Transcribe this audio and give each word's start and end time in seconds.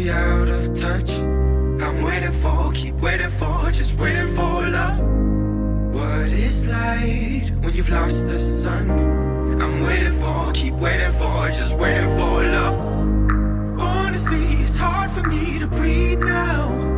we 0.00 0.10
out 0.10 0.48
of 0.48 0.80
touch? 0.80 1.10
I'm 1.10 2.02
waiting 2.02 2.32
for, 2.32 2.72
keep 2.72 2.94
waiting 2.94 3.28
for, 3.28 3.70
just 3.70 3.94
waiting 3.98 4.28
for 4.34 4.66
love. 4.66 4.98
What 5.92 6.32
is 6.32 6.66
light 6.66 7.50
when 7.60 7.74
you've 7.74 7.90
lost 7.90 8.26
the 8.26 8.38
sun? 8.38 8.90
I'm 9.60 9.82
waiting 9.82 10.12
for, 10.12 10.52
keep 10.52 10.74
waiting 10.74 11.12
for, 11.12 11.50
just 11.50 11.76
waiting 11.76 12.08
for 12.16 12.42
love. 12.56 12.78
Honestly, 13.78 14.44
it's 14.64 14.78
hard 14.78 15.10
for 15.10 15.22
me 15.22 15.58
to 15.58 15.66
breathe 15.66 16.20
now. 16.20 16.89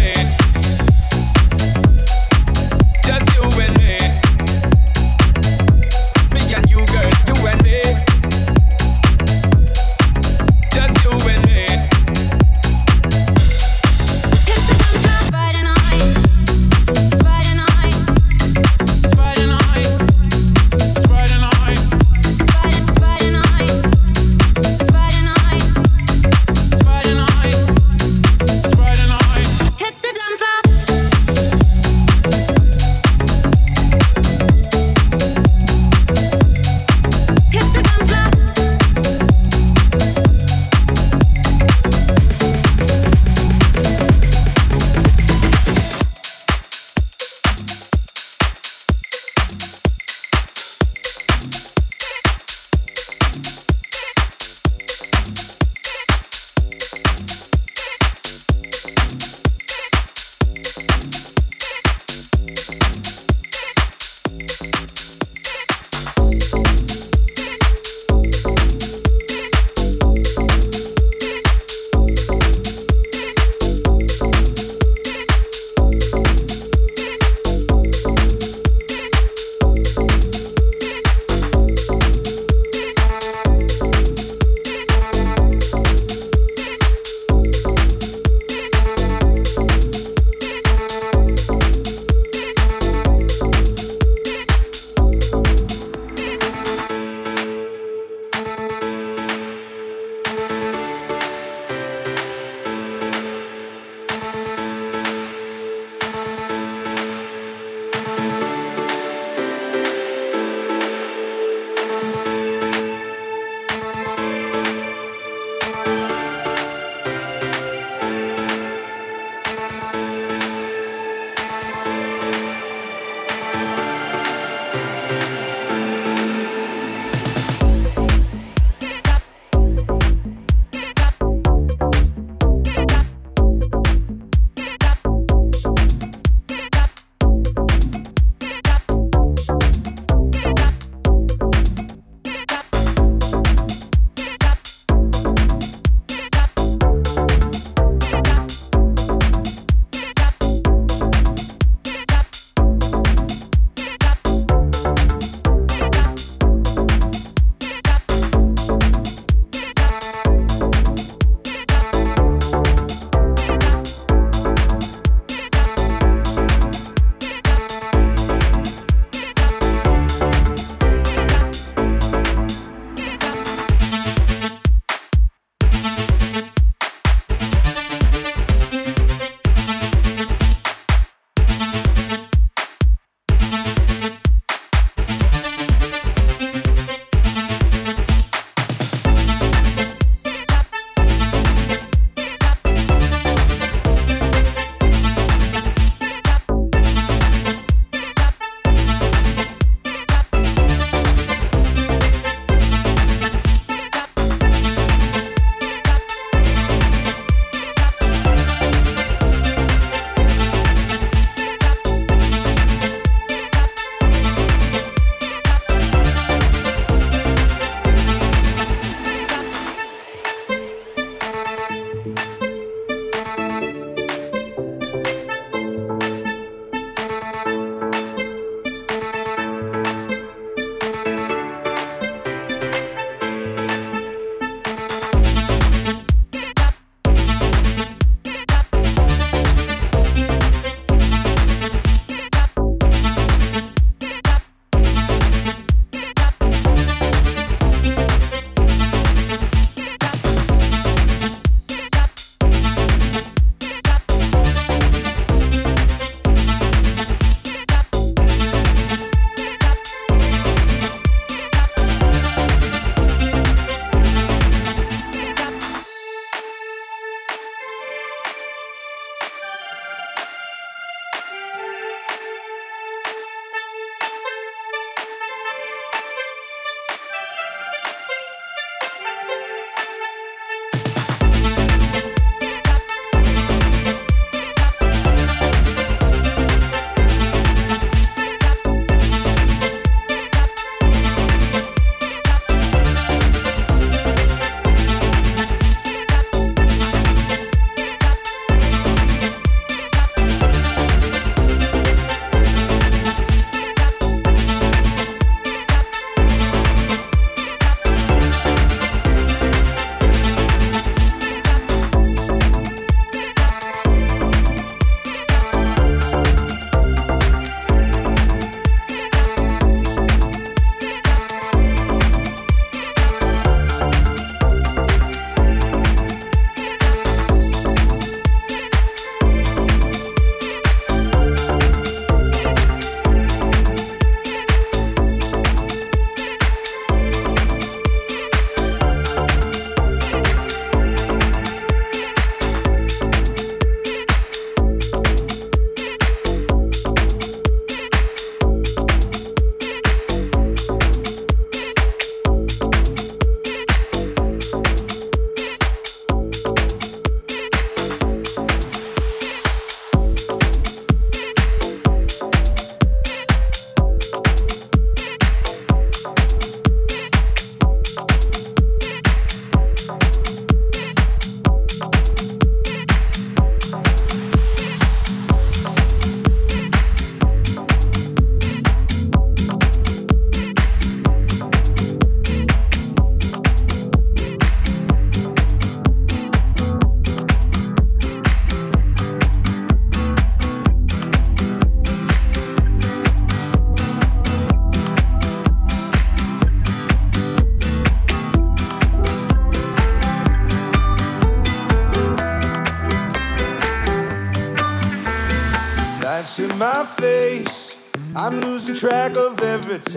Hit 0.00 0.39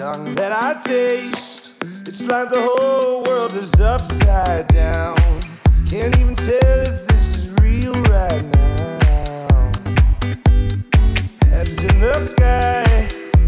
tongue 0.04 0.36
that 0.36 0.52
I 0.52 0.82
taste. 0.84 1.82
It's 2.06 2.24
like 2.28 2.50
the 2.50 2.62
whole 2.62 3.24
world 3.24 3.54
is 3.54 3.74
upside 3.80 4.68
down. 4.68 5.16
Can't 5.90 6.14
even 6.20 6.36
tell 6.36 6.78
if 6.92 7.08
this 7.08 7.26
is 7.38 7.46
real 7.64 7.96
right 8.12 8.44
now. 8.60 9.72
Heads 11.48 11.80
in 11.90 11.98
the 12.02 12.16
sky, 12.34 12.84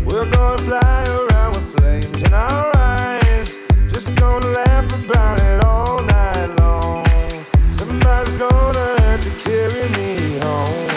we're 0.07 0.29
gonna 0.31 0.63
fly 0.69 1.01
around 1.19 1.51
with 1.55 1.67
flames 1.75 2.21
in 2.21 2.33
our 2.33 2.71
eyes. 2.77 3.57
Just 3.91 4.15
gonna 4.15 4.47
laugh 4.59 4.87
about 5.03 5.37
it 5.49 5.61
all 5.65 6.01
night 6.15 6.51
long. 6.61 7.03
Somebody's 7.73 8.35
gonna 8.35 8.87
have 9.01 9.21
to 9.27 9.31
carry 9.43 9.89
me 9.97 10.39
home. 10.39 10.94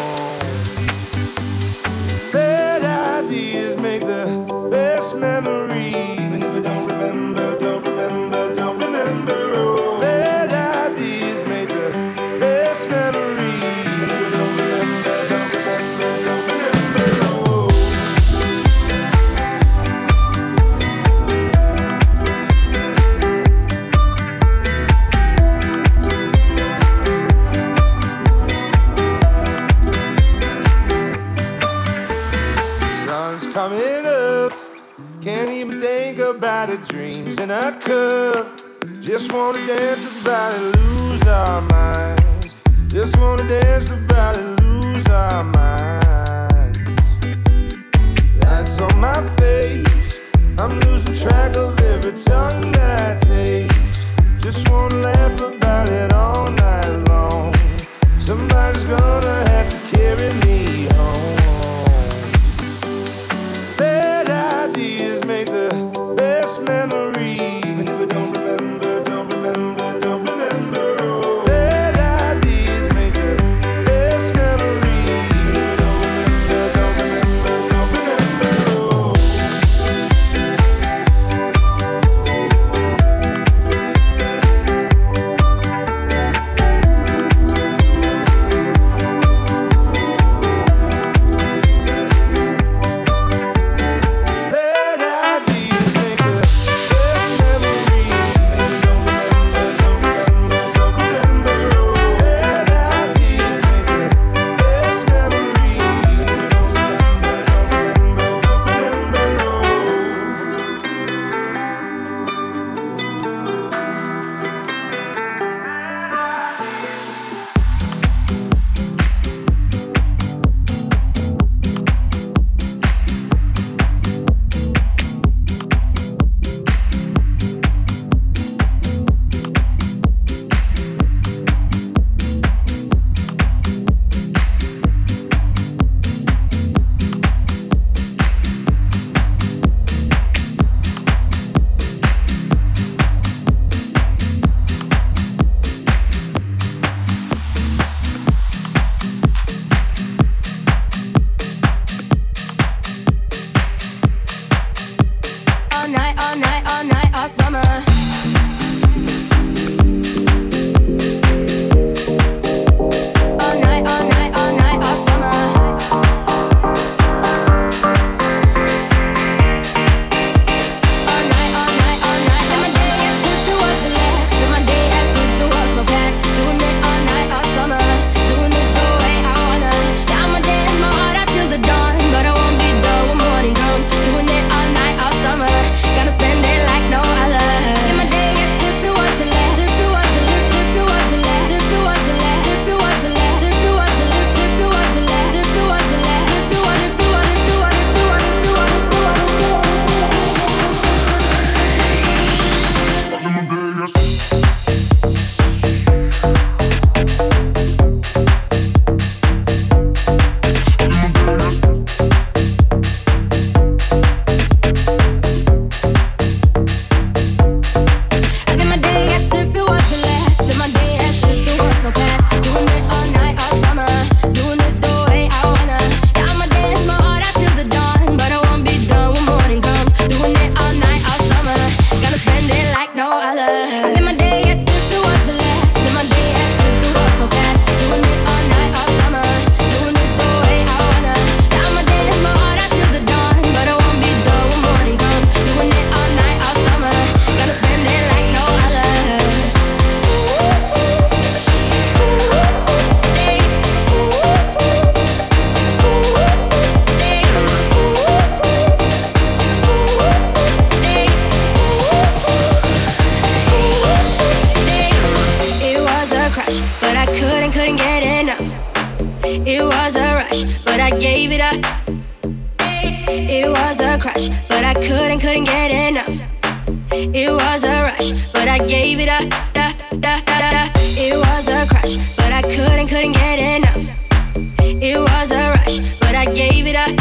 it. 286.66 287.00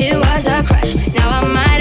It 0.00 0.16
was 0.16 0.46
a 0.46 0.62
crush, 0.64 0.94
now 1.14 1.28
I 1.28 1.48
might. 1.48 1.71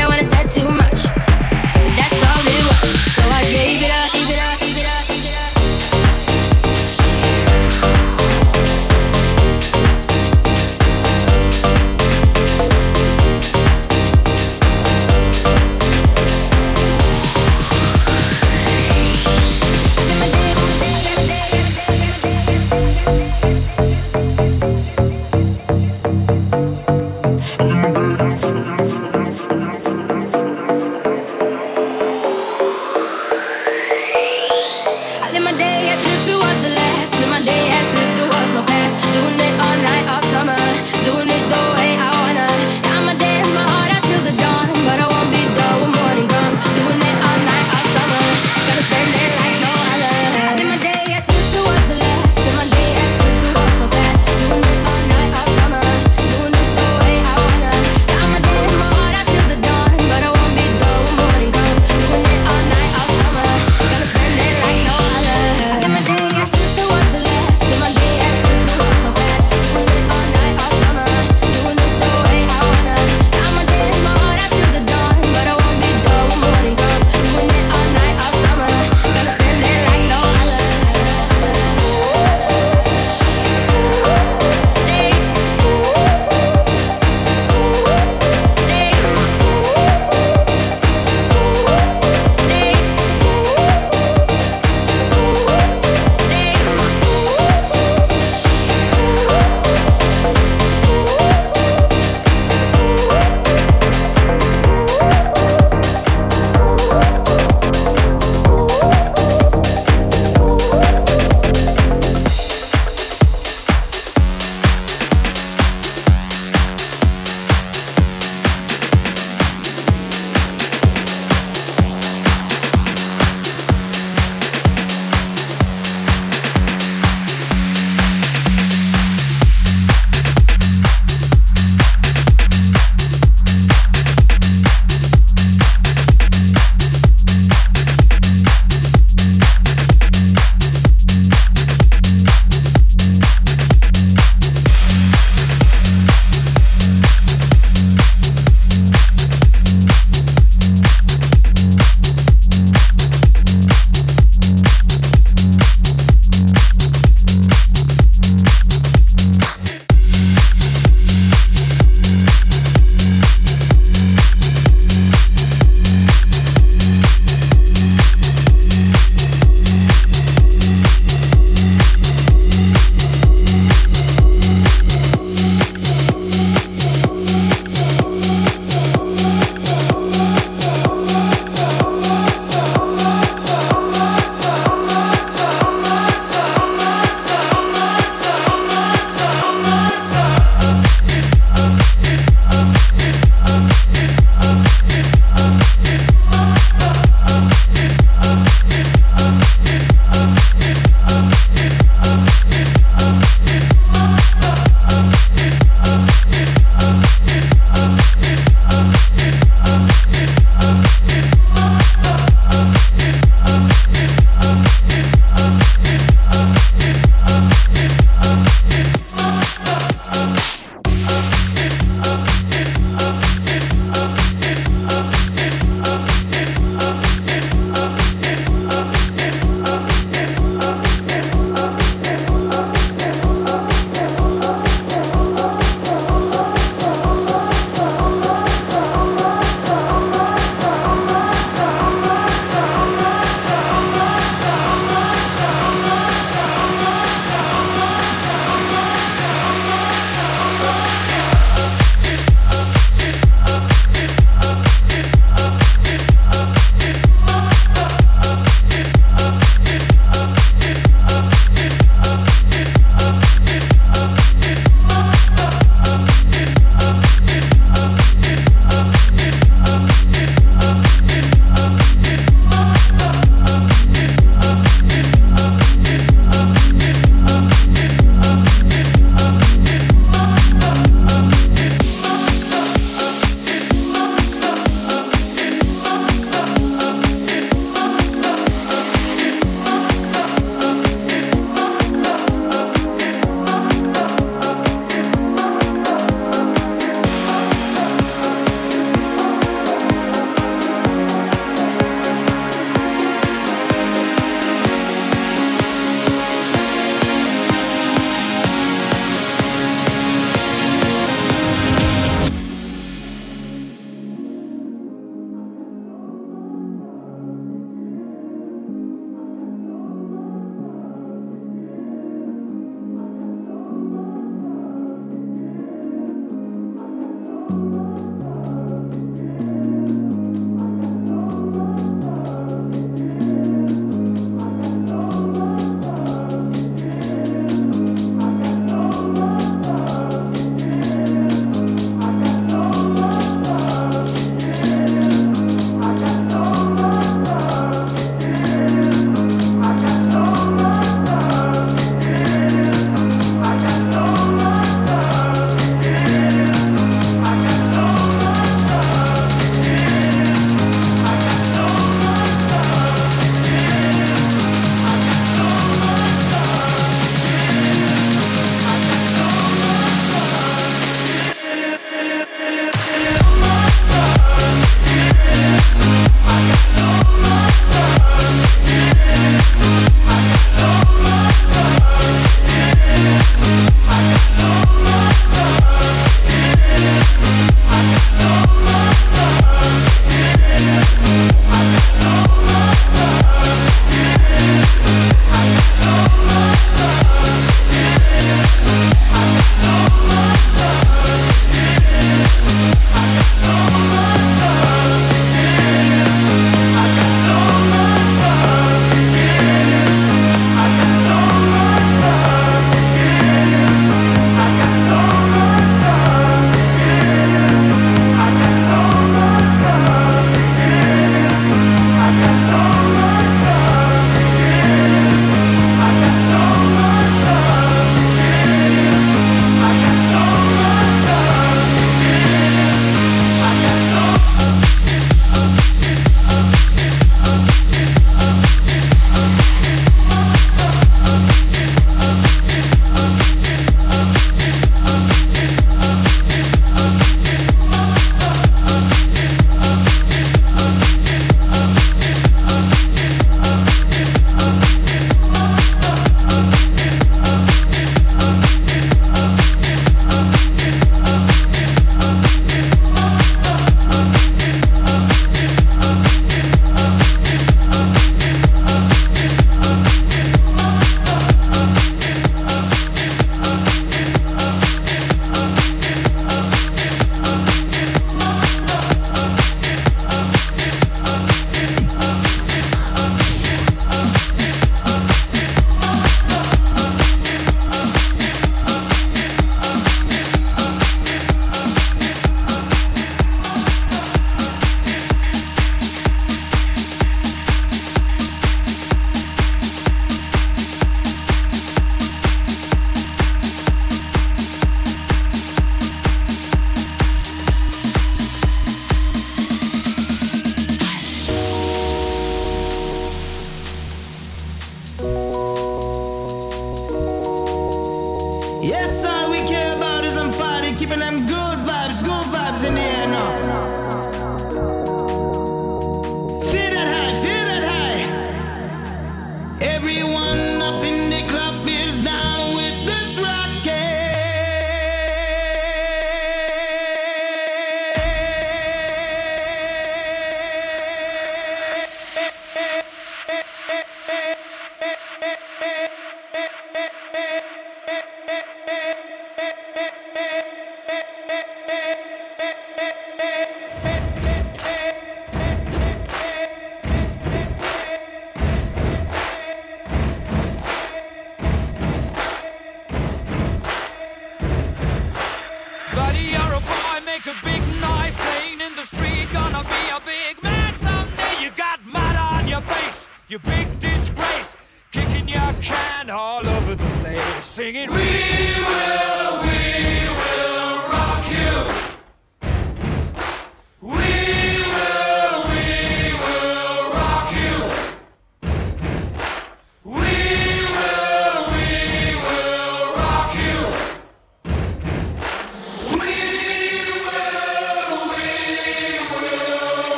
you 573.31 573.39
big 573.39 573.79
disgrace, 573.79 574.57
kicking 574.91 575.29
your 575.29 575.53
can 575.61 576.09
all 576.09 576.45
over 576.45 576.75
the 576.75 576.83
place, 577.01 577.45
singing, 577.45 577.89
We 577.89 577.95
will. 577.95 579.10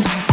you. 0.00 0.27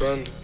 Burn. 0.00 0.24